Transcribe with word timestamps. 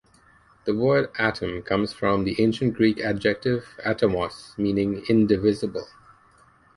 The 0.65 0.73
word 0.73 1.11
"atom" 1.19 1.61
comes 1.61 1.93
from 1.93 2.23
the 2.23 2.35
Ancient 2.41 2.73
Greek 2.73 2.99
adjective 3.01 3.77
"atomos", 3.85 4.57
meaning 4.57 5.05
"indivisible". 5.07 5.85